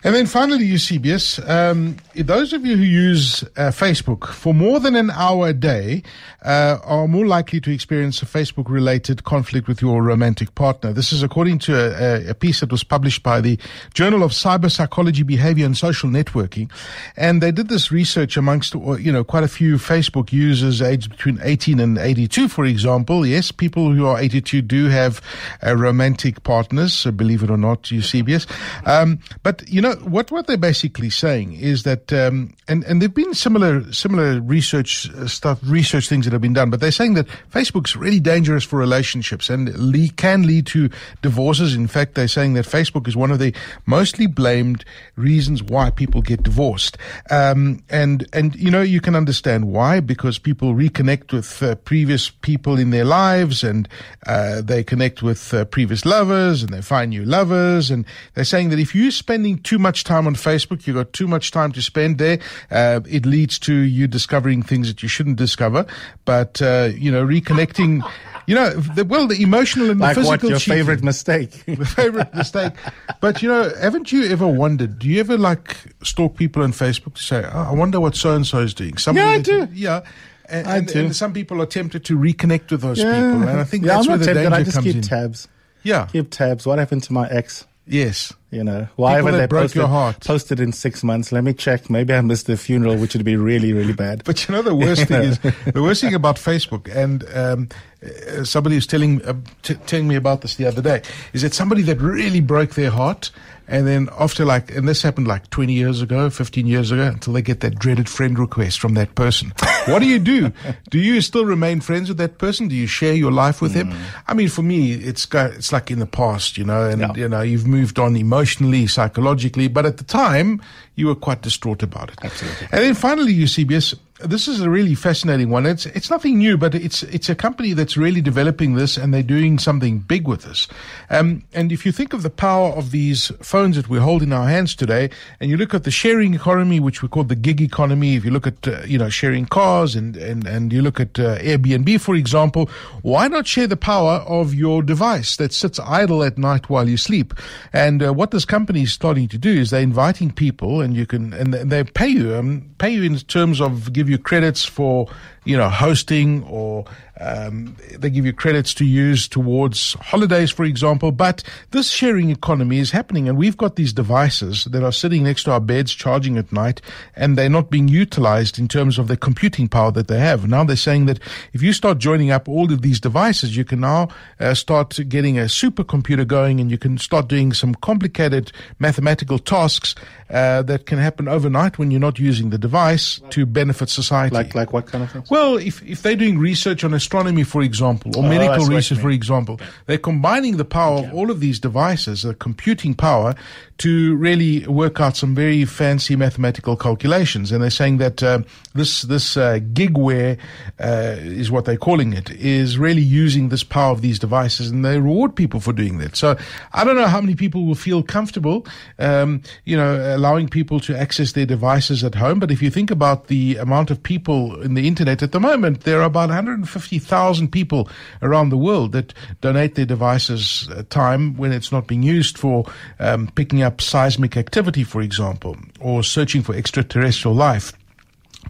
And 0.04 0.16
then 0.16 0.26
finally, 0.26 0.64
Eusebius, 0.64 1.38
um, 1.48 1.96
those 2.16 2.52
of 2.52 2.66
you 2.66 2.76
who 2.76 2.82
use 2.82 3.44
uh, 3.56 3.70
Facebook 3.70 4.26
for 4.26 4.52
more 4.52 4.80
than 4.80 4.96
an 4.96 5.10
hour 5.10 5.48
a 5.48 5.52
day 5.52 6.02
uh, 6.44 6.78
are 6.82 7.06
more 7.06 7.24
likely 7.24 7.60
to 7.60 7.70
experience 7.70 8.20
a 8.20 8.26
Facebook 8.26 8.68
related 8.68 9.22
conflict 9.22 9.68
with 9.68 9.80
your 9.80 10.02
romantic 10.02 10.56
partner. 10.56 10.92
This 10.92 11.12
is 11.12 11.22
according 11.22 11.60
to 11.60 11.74
a, 11.76 12.30
a, 12.30 12.34
piece 12.34 12.60
that 12.60 12.72
was 12.72 12.82
published 12.82 13.22
by 13.22 13.40
the 13.40 13.58
Journal 13.94 14.24
of 14.24 14.32
Cyber 14.32 14.70
Psychology, 14.70 15.22
Behavior 15.22 15.64
and 15.64 15.76
Social 15.76 16.10
Networking. 16.10 16.68
And 17.16 17.40
they 17.40 17.52
did 17.52 17.68
this 17.68 17.92
research 17.92 18.36
amongst, 18.36 18.74
uh, 18.74 18.94
you 18.94 19.12
know, 19.12 19.22
quite 19.22 19.44
a 19.44 19.48
few 19.48 19.76
Facebook 19.76 20.32
users 20.32 20.82
aged 20.82 21.10
between 21.10 21.38
18 21.42 21.78
and 21.78 21.96
82, 21.96 22.48
for 22.48 22.64
example. 22.64 23.24
Yes, 23.24 23.52
people 23.52 23.92
who 23.92 24.06
are 24.06 24.18
82 24.18 24.62
do 24.62 24.88
have 24.88 25.22
uh, 25.64 25.76
romantic 25.76 26.42
partners, 26.42 27.06
uh, 27.06 27.12
believe 27.12 27.44
it 27.44 27.50
or 27.50 27.56
not, 27.56 27.90
Eusebius. 27.92 28.48
Um, 28.84 29.20
but, 29.44 29.62
you 29.68 29.80
know, 29.80 29.91
what, 30.00 30.30
what 30.30 30.46
they're 30.46 30.56
basically 30.56 31.10
saying 31.10 31.54
is 31.54 31.82
that, 31.84 32.12
um, 32.12 32.54
and, 32.68 32.84
and 32.84 33.00
there've 33.00 33.14
been 33.14 33.34
similar, 33.34 33.92
similar 33.92 34.40
research 34.40 35.10
uh, 35.10 35.26
stuff, 35.26 35.60
research 35.64 36.08
things 36.08 36.24
that 36.24 36.32
have 36.32 36.40
been 36.40 36.52
done, 36.52 36.70
but 36.70 36.80
they're 36.80 36.90
saying 36.90 37.14
that 37.14 37.26
Facebook's 37.50 37.96
really 37.96 38.20
dangerous 38.20 38.64
for 38.64 38.78
relationships 38.78 39.50
and 39.50 39.74
lead, 39.76 40.16
can 40.16 40.46
lead 40.46 40.66
to 40.66 40.88
divorces. 41.22 41.74
In 41.74 41.86
fact, 41.86 42.14
they're 42.14 42.28
saying 42.28 42.54
that 42.54 42.64
Facebook 42.64 43.06
is 43.08 43.16
one 43.16 43.30
of 43.30 43.38
the 43.38 43.54
mostly 43.86 44.26
blamed 44.26 44.84
reasons 45.16 45.62
why 45.62 45.90
people 45.90 46.22
get 46.22 46.42
divorced. 46.42 46.98
Um, 47.30 47.82
and, 47.90 48.26
and, 48.32 48.54
you 48.56 48.70
know, 48.70 48.82
you 48.82 49.00
can 49.00 49.14
understand 49.14 49.66
why, 49.72 50.00
because 50.00 50.38
people 50.38 50.74
reconnect 50.74 51.32
with 51.32 51.62
uh, 51.62 51.74
previous 51.76 52.30
people 52.30 52.78
in 52.78 52.90
their 52.90 53.04
lives 53.04 53.62
and, 53.62 53.88
uh, 54.26 54.60
they 54.62 54.82
connect 54.84 55.22
with 55.22 55.52
uh, 55.52 55.64
previous 55.66 56.04
lovers 56.04 56.62
and 56.62 56.72
they 56.72 56.82
find 56.82 57.10
new 57.10 57.24
lovers. 57.24 57.90
And 57.90 58.04
they're 58.34 58.44
saying 58.44 58.70
that 58.70 58.78
if 58.78 58.94
you're 58.94 59.10
spending 59.10 59.58
too 59.58 59.78
much 59.82 60.04
time 60.04 60.26
on 60.26 60.34
Facebook, 60.34 60.86
you've 60.86 60.96
got 60.96 61.12
too 61.12 61.26
much 61.28 61.50
time 61.50 61.72
to 61.72 61.82
spend 61.82 62.16
there, 62.16 62.38
uh, 62.70 63.00
it 63.06 63.26
leads 63.26 63.58
to 63.60 63.74
you 63.74 64.06
discovering 64.06 64.62
things 64.62 64.88
that 64.88 65.02
you 65.02 65.08
shouldn't 65.10 65.36
discover. 65.36 65.84
But, 66.24 66.62
uh, 66.62 66.90
you 66.96 67.12
know, 67.12 67.22
reconnecting, 67.26 68.02
you 68.46 68.54
know, 68.54 68.70
the, 68.70 69.04
well, 69.04 69.26
the 69.26 69.42
emotional 69.42 69.90
and 69.90 70.00
the 70.00 70.04
Like 70.04 70.14
physical 70.16 70.30
what 70.32 70.42
your 70.48 70.58
cheating- 70.58 70.78
favorite 70.78 71.02
mistake? 71.04 71.50
the 71.66 71.84
favorite 71.84 72.34
mistake. 72.34 72.72
But 73.20 73.42
you 73.42 73.48
know, 73.50 73.70
haven't 73.80 74.10
you 74.12 74.24
ever 74.30 74.46
wondered? 74.48 74.98
Do 74.98 75.08
you 75.08 75.20
ever 75.20 75.36
like 75.36 75.76
stalk 76.02 76.36
people 76.36 76.62
on 76.62 76.72
Facebook 76.72 77.14
to 77.14 77.22
say, 77.22 77.44
oh, 77.44 77.68
"I 77.70 77.72
wonder 77.72 78.00
what 78.00 78.16
so 78.16 78.34
and 78.34 78.46
so 78.46 78.60
is 78.60 78.72
doing"? 78.74 78.96
Somebody 78.96 79.26
Yeah, 79.26 79.32
I 79.34 79.40
do. 79.66 79.68
Yeah. 79.74 80.00
And, 80.48 80.66
I 80.66 80.76
and, 80.78 80.86
do. 80.86 80.98
and 80.98 81.16
some 81.16 81.32
people 81.32 81.62
are 81.62 81.66
tempted 81.66 82.04
to 82.06 82.18
reconnect 82.18 82.70
with 82.72 82.82
those 82.82 82.98
people, 82.98 83.12
and 83.12 83.60
I 83.60 83.64
think 83.64 83.84
yeah, 83.84 83.94
that's 83.94 84.06
I'm 84.06 84.10
where 84.10 84.18
not 84.18 84.26
the 84.26 84.34
tempted. 84.34 84.42
danger 84.42 84.54
I 84.56 84.62
just 84.64 84.74
comes 84.74 84.84
keep 84.86 84.96
in. 84.96 85.02
tabs. 85.02 85.48
Yeah. 85.84 86.06
Keep 86.12 86.30
tabs. 86.30 86.66
What 86.66 86.78
happened 86.78 87.02
to 87.04 87.12
my 87.12 87.28
ex? 87.30 87.64
Yes. 87.86 88.32
You 88.50 88.62
know, 88.62 88.86
whatever 88.96 89.30
that 89.32 89.38
they 89.38 89.46
broke 89.46 89.62
posted, 89.62 89.80
your 89.80 89.88
heart. 89.88 90.20
posted 90.20 90.60
in 90.60 90.72
six 90.72 91.02
months. 91.02 91.32
Let 91.32 91.42
me 91.42 91.54
check. 91.54 91.88
Maybe 91.88 92.12
I 92.12 92.20
missed 92.20 92.46
the 92.46 92.58
funeral, 92.58 92.96
which 92.96 93.14
would 93.14 93.24
be 93.24 93.34
really, 93.34 93.72
really 93.72 93.94
bad. 93.94 94.24
But 94.24 94.46
you 94.46 94.54
know 94.54 94.60
the 94.60 94.74
worst 94.74 95.04
thing 95.08 95.22
is 95.22 95.38
the 95.38 95.82
worst 95.82 96.02
thing 96.02 96.14
about 96.14 96.36
Facebook, 96.36 96.94
and 96.94 97.24
um, 97.34 97.68
uh, 98.04 98.44
somebody 98.44 98.74
was 98.74 98.86
telling 98.86 99.24
uh, 99.24 99.32
t- 99.62 99.76
telling 99.86 100.06
me 100.06 100.16
about 100.16 100.42
this 100.42 100.56
the 100.56 100.66
other 100.66 100.82
day, 100.82 101.00
is 101.32 101.40
that 101.40 101.54
somebody 101.54 101.80
that 101.84 101.98
really 101.98 102.40
broke 102.40 102.74
their 102.74 102.90
heart 102.90 103.30
And 103.68 103.86
then 103.86 104.08
after 104.18 104.44
like, 104.44 104.70
and 104.74 104.88
this 104.88 105.02
happened 105.02 105.28
like 105.28 105.48
20 105.50 105.72
years 105.72 106.02
ago, 106.02 106.28
15 106.30 106.66
years 106.66 106.90
ago, 106.90 107.04
until 107.08 107.32
they 107.32 107.42
get 107.42 107.60
that 107.60 107.78
dreaded 107.78 108.08
friend 108.08 108.38
request 108.38 108.80
from 108.80 108.94
that 108.94 109.14
person. 109.14 109.52
what 109.86 110.00
do 110.00 110.06
you 110.06 110.18
do? 110.18 110.52
do 110.90 110.98
you 110.98 111.20
still 111.20 111.44
remain 111.44 111.80
friends 111.80 112.08
with 112.08 112.18
that 112.18 112.38
person? 112.38 112.68
Do 112.68 112.74
you 112.74 112.86
share 112.86 113.14
your 113.14 113.32
life 113.32 113.62
with 113.62 113.72
him? 113.72 113.92
Mm. 113.92 114.00
I 114.28 114.34
mean, 114.34 114.48
for 114.48 114.62
me, 114.62 114.92
it's 114.92 115.26
got, 115.26 115.52
it's 115.52 115.72
like 115.72 115.90
in 115.90 115.98
the 116.00 116.06
past, 116.06 116.58
you 116.58 116.64
know, 116.64 116.88
and 116.88 117.00
Yeah. 117.00 117.14
you 117.14 117.28
know, 117.28 117.40
you've 117.40 117.66
moved 117.66 117.98
on 117.98 118.16
emotionally, 118.16 118.86
psychologically, 118.86 119.68
but 119.68 119.86
at 119.86 119.96
the 119.96 120.04
time, 120.04 120.60
you 120.94 121.06
were 121.06 121.14
quite 121.14 121.42
distraught 121.42 121.82
about 121.82 122.10
it. 122.10 122.18
Absolutely. 122.22 122.68
And 122.72 122.82
then 122.84 122.94
finally, 122.94 123.32
Eusebius, 123.32 123.94
this 124.24 124.48
is 124.48 124.60
a 124.60 124.70
really 124.70 124.94
fascinating 124.94 125.50
one. 125.50 125.66
It's 125.66 125.86
it's 125.86 126.10
nothing 126.10 126.38
new, 126.38 126.56
but 126.56 126.74
it's 126.74 127.02
it's 127.04 127.28
a 127.28 127.34
company 127.34 127.72
that's 127.72 127.96
really 127.96 128.20
developing 128.20 128.74
this, 128.74 128.96
and 128.96 129.12
they're 129.12 129.22
doing 129.22 129.58
something 129.58 129.98
big 129.98 130.26
with 130.26 130.42
this. 130.42 130.68
Um, 131.10 131.44
and 131.52 131.72
if 131.72 131.84
you 131.84 131.92
think 131.92 132.12
of 132.12 132.22
the 132.22 132.30
power 132.30 132.70
of 132.70 132.90
these 132.90 133.28
phones 133.40 133.76
that 133.76 133.88
we 133.88 133.98
hold 133.98 134.22
in 134.22 134.32
our 134.32 134.46
hands 134.48 134.74
today, 134.74 135.10
and 135.40 135.50
you 135.50 135.56
look 135.56 135.74
at 135.74 135.84
the 135.84 135.90
sharing 135.90 136.34
economy, 136.34 136.80
which 136.80 137.02
we 137.02 137.08
call 137.08 137.24
the 137.24 137.34
gig 137.36 137.60
economy, 137.60 138.16
if 138.16 138.24
you 138.24 138.30
look 138.30 138.46
at 138.46 138.66
uh, 138.66 138.82
you 138.86 138.98
know 138.98 139.08
sharing 139.08 139.46
cars, 139.46 139.94
and 139.94 140.16
and 140.16 140.46
and 140.46 140.72
you 140.72 140.82
look 140.82 141.00
at 141.00 141.18
uh, 141.18 141.38
Airbnb, 141.38 142.00
for 142.00 142.14
example, 142.14 142.68
why 143.02 143.28
not 143.28 143.46
share 143.46 143.66
the 143.66 143.76
power 143.76 144.24
of 144.26 144.54
your 144.54 144.82
device 144.82 145.36
that 145.36 145.52
sits 145.52 145.78
idle 145.80 146.22
at 146.22 146.38
night 146.38 146.68
while 146.68 146.88
you 146.88 146.96
sleep? 146.96 147.34
And 147.72 148.02
uh, 148.02 148.12
what 148.12 148.30
this 148.30 148.44
company 148.44 148.82
is 148.82 148.92
starting 148.92 149.28
to 149.28 149.38
do 149.38 149.50
is 149.50 149.70
they're 149.70 149.80
inviting 149.82 150.30
people, 150.30 150.80
and 150.80 150.94
you 150.94 151.06
can 151.06 151.32
and 151.32 151.52
they- 151.54 151.82
pay 151.84 152.08
you 152.08 152.34
um, 152.34 152.70
pay 152.78 152.90
you 152.90 153.02
in 153.02 153.18
terms 153.18 153.60
of 153.60 153.92
give 153.92 154.08
you 154.08 154.11
credits 154.18 154.64
for 154.64 155.08
you 155.44 155.56
know 155.56 155.68
hosting 155.68 156.44
or 156.44 156.84
um, 157.22 157.76
they 157.96 158.10
give 158.10 158.26
you 158.26 158.32
credits 158.32 158.74
to 158.74 158.84
use 158.84 159.28
towards 159.28 159.94
holidays, 159.94 160.50
for 160.50 160.64
example. 160.64 161.12
But 161.12 161.42
this 161.70 161.90
sharing 161.90 162.30
economy 162.30 162.78
is 162.78 162.90
happening, 162.90 163.28
and 163.28 163.38
we've 163.38 163.56
got 163.56 163.76
these 163.76 163.92
devices 163.92 164.64
that 164.64 164.82
are 164.82 164.92
sitting 164.92 165.22
next 165.22 165.44
to 165.44 165.52
our 165.52 165.60
beds, 165.60 165.92
charging 165.92 166.36
at 166.36 166.52
night, 166.52 166.80
and 167.14 167.36
they're 167.36 167.48
not 167.48 167.70
being 167.70 167.86
utilized 167.86 168.58
in 168.58 168.66
terms 168.66 168.98
of 168.98 169.08
the 169.08 169.16
computing 169.16 169.68
power 169.68 169.92
that 169.92 170.08
they 170.08 170.18
have. 170.18 170.48
Now 170.48 170.64
they're 170.64 170.74
saying 170.74 171.06
that 171.06 171.20
if 171.52 171.62
you 171.62 171.72
start 171.72 171.98
joining 171.98 172.30
up 172.30 172.48
all 172.48 172.72
of 172.72 172.82
these 172.82 172.98
devices, 172.98 173.56
you 173.56 173.64
can 173.64 173.80
now 173.80 174.08
uh, 174.40 174.54
start 174.54 174.98
getting 175.08 175.38
a 175.38 175.42
supercomputer 175.42 176.26
going, 176.26 176.60
and 176.60 176.70
you 176.70 176.78
can 176.78 176.98
start 176.98 177.28
doing 177.28 177.52
some 177.52 177.74
complicated 177.76 178.52
mathematical 178.78 179.38
tasks 179.38 179.94
uh, 180.30 180.62
that 180.62 180.86
can 180.86 180.98
happen 180.98 181.28
overnight 181.28 181.78
when 181.78 181.90
you're 181.90 182.00
not 182.00 182.18
using 182.18 182.50
the 182.50 182.58
device 182.58 183.20
to 183.30 183.44
benefit 183.46 183.90
society. 183.90 184.34
Like 184.34 184.54
like 184.54 184.72
what 184.72 184.86
kind 184.86 185.04
of 185.04 185.10
things? 185.12 185.30
Well, 185.32 185.56
if, 185.56 185.82
if 185.82 186.02
they're 186.02 186.14
doing 186.14 186.38
research 186.38 186.84
on 186.84 186.92
astronomy, 186.92 187.42
for 187.42 187.62
example, 187.62 188.14
or 188.18 188.22
Oh, 188.22 188.28
medical 188.28 188.56
see 188.56 188.60
what 188.64 188.70
you 188.70 188.76
research, 188.76 188.98
for 188.98 189.08
example, 189.08 189.58
they're 189.86 189.96
combining 189.96 190.58
the 190.58 190.66
power 190.66 190.98
of 190.98 191.14
all 191.14 191.30
of 191.30 191.40
these 191.40 191.58
devices, 191.58 192.20
the 192.20 192.34
computing 192.34 192.92
power, 192.92 193.34
to 193.82 194.14
really 194.14 194.64
work 194.68 195.00
out 195.00 195.16
some 195.16 195.34
very 195.34 195.64
fancy 195.64 196.14
mathematical 196.14 196.76
calculations. 196.76 197.50
And 197.50 197.60
they're 197.60 197.68
saying 197.68 197.98
that 197.98 198.22
uh, 198.22 198.42
this 198.76 199.02
this 199.02 199.36
uh, 199.36 199.58
gigware 199.72 200.38
uh, 200.78 201.16
is 201.18 201.50
what 201.50 201.64
they're 201.64 201.76
calling 201.76 202.12
it, 202.12 202.30
is 202.30 202.78
really 202.78 203.02
using 203.02 203.48
this 203.48 203.64
power 203.64 203.90
of 203.90 204.00
these 204.00 204.20
devices, 204.20 204.70
and 204.70 204.84
they 204.84 205.00
reward 205.00 205.34
people 205.34 205.58
for 205.58 205.72
doing 205.72 205.98
that. 205.98 206.14
So 206.14 206.36
I 206.72 206.84
don't 206.84 206.94
know 206.94 207.08
how 207.08 207.20
many 207.20 207.34
people 207.34 207.66
will 207.66 207.74
feel 207.74 208.04
comfortable, 208.04 208.64
um, 209.00 209.42
you 209.64 209.76
know, 209.76 210.14
allowing 210.14 210.46
people 210.46 210.78
to 210.78 210.96
access 210.96 211.32
their 211.32 211.46
devices 211.46 212.04
at 212.04 212.14
home. 212.14 212.38
But 212.38 212.52
if 212.52 212.62
you 212.62 212.70
think 212.70 212.92
about 212.92 213.26
the 213.26 213.56
amount 213.56 213.90
of 213.90 214.00
people 214.00 214.62
in 214.62 214.74
the 214.74 214.86
internet 214.86 215.24
at 215.24 215.32
the 215.32 215.40
moment, 215.40 215.80
there 215.80 215.98
are 215.98 216.04
about 216.04 216.28
150,000 216.28 217.50
people 217.50 217.88
around 218.22 218.50
the 218.50 218.56
world 218.56 218.92
that 218.92 219.12
donate 219.40 219.74
their 219.74 219.86
devices 219.86 220.68
uh, 220.70 220.84
time 220.88 221.36
when 221.36 221.50
it's 221.50 221.72
not 221.72 221.88
being 221.88 222.04
used 222.04 222.38
for 222.38 222.64
um, 223.00 223.26
picking 223.34 223.62
up 223.62 223.71
seismic 223.80 224.36
activity, 224.36 224.84
for 224.84 225.00
example, 225.02 225.56
or 225.80 226.02
searching 226.02 226.42
for 226.42 226.54
extraterrestrial 226.54 227.34
life. 227.34 227.72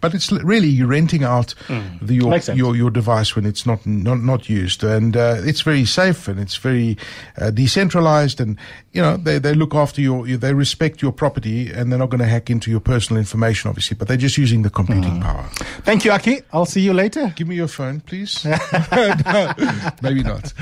But 0.01 0.15
it's 0.15 0.31
really 0.31 0.67
you're 0.67 0.87
renting 0.87 1.23
out 1.23 1.53
the, 2.01 2.15
your, 2.15 2.33
your 2.55 2.75
your 2.75 2.89
device 2.89 3.35
when 3.35 3.45
it's 3.45 3.63
not 3.65 3.85
not, 3.85 4.19
not 4.21 4.49
used, 4.49 4.83
and 4.83 5.15
uh, 5.15 5.35
it's 5.45 5.61
very 5.61 5.85
safe 5.85 6.27
and 6.27 6.39
it's 6.39 6.55
very 6.55 6.97
uh, 7.39 7.51
decentralized, 7.51 8.41
and 8.41 8.57
you 8.91 9.01
know 9.03 9.17
they, 9.17 9.37
they 9.37 9.53
look 9.53 9.75
after 9.75 10.01
your 10.01 10.27
you- 10.27 10.35
they 10.35 10.51
respect 10.55 11.01
your 11.03 11.11
property, 11.11 11.71
and 11.71 11.91
they're 11.91 11.99
not 11.99 12.09
going 12.09 12.19
to 12.23 12.27
hack 12.27 12.49
into 12.49 12.71
your 12.71 12.79
personal 12.79 13.19
information, 13.19 13.69
obviously, 13.69 13.95
but 13.95 14.07
they're 14.07 14.17
just 14.17 14.35
using 14.37 14.63
the 14.63 14.69
computing 14.71 15.21
power. 15.21 15.45
Thank 15.85 16.05
you, 16.05 16.11
Aki. 16.11 16.41
I'll 16.51 16.65
see 16.65 16.81
you 16.81 16.93
later. 16.93 17.31
Give 17.35 17.47
me 17.47 17.55
your 17.55 17.67
phone, 17.69 17.99
please. 18.01 18.43
No, 18.45 19.53
maybe 20.01 20.23
not. 20.23 20.53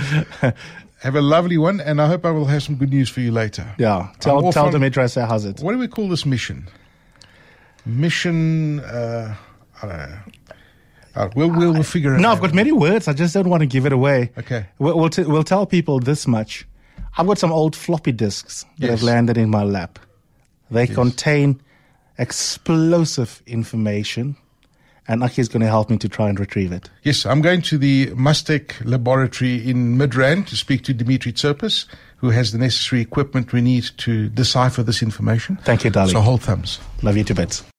Have 1.01 1.15
a 1.15 1.21
lovely 1.21 1.57
one, 1.57 1.79
and 1.81 1.99
I 2.01 2.07
hope 2.07 2.25
I 2.25 2.31
will 2.31 2.45
have 2.45 2.61
some 2.61 2.75
good 2.75 2.91
news 2.91 3.09
for 3.09 3.21
you 3.21 3.31
later. 3.31 3.65
Yeah. 3.79 4.09
Tell 4.19 4.51
tell 4.51 4.69
Dimitri 4.69 5.03
I 5.03 5.07
say 5.07 5.21
how's 5.21 5.45
it. 5.45 5.59
What 5.59 5.71
do 5.73 5.79
we 5.79 5.87
call 5.87 6.07
this 6.09 6.25
mission? 6.25 6.67
Mission. 7.85 8.79
Uh, 8.81 9.35
I 9.81 9.87
don't 9.87 9.97
know. 9.97 10.17
Uh, 11.13 11.29
we'll, 11.35 11.49
we'll, 11.49 11.73
we'll 11.73 11.83
figure 11.83 12.15
it 12.15 12.19
No, 12.19 12.29
out. 12.29 12.31
No, 12.31 12.31
I've 12.35 12.41
got 12.41 12.53
many 12.53 12.71
words. 12.71 13.07
I 13.07 13.13
just 13.13 13.33
don't 13.33 13.49
want 13.49 13.61
to 13.61 13.67
give 13.67 13.85
it 13.85 13.91
away. 13.91 14.31
Okay. 14.37 14.65
We'll 14.79 14.97
we'll, 14.97 15.09
t- 15.09 15.23
we'll 15.23 15.43
tell 15.43 15.65
people 15.65 15.99
this 15.99 16.25
much. 16.27 16.65
I've 17.17 17.27
got 17.27 17.37
some 17.37 17.51
old 17.51 17.75
floppy 17.75 18.11
disks 18.13 18.63
that 18.77 18.87
Yes. 18.87 18.99
have 18.99 19.03
landed 19.03 19.37
in 19.37 19.49
my 19.49 19.63
lap. 19.63 19.99
They 20.69 20.87
contain 20.87 21.59
explosive 22.17 23.41
information, 23.45 24.37
and 25.07 25.23
Aki 25.23 25.41
is 25.41 25.49
going 25.49 25.61
to 25.61 25.67
help 25.67 25.89
me 25.89 25.97
to 25.97 26.09
try 26.09 26.29
and 26.29 26.39
retrieve 26.39 26.71
it. 26.71 26.89
Yes, 27.03 27.25
I'm 27.25 27.41
going 27.41 27.61
to 27.63 27.77
the 27.77 28.07
Mustek 28.07 28.73
laboratory 28.85 29.67
in 29.67 29.97
Midrand 29.97 30.47
to 30.47 30.55
speak 30.55 30.83
to 30.83 30.93
Dimitri 30.93 31.33
Tsirpas, 31.33 31.85
who 32.17 32.29
has 32.29 32.51
the 32.51 32.57
necessary 32.57 33.01
equipment 33.01 33.51
we 33.51 33.61
need 33.61 33.89
to 33.97 34.29
decipher 34.29 34.83
this 34.83 35.01
information. 35.01 35.57
Thank 35.63 35.83
you, 35.83 35.89
darling. 35.89 36.13
So 36.13 36.21
hold 36.21 36.43
thumbs. 36.43 36.79
Love 37.01 37.17
you 37.17 37.23
to 37.25 37.33
bits. 37.33 37.63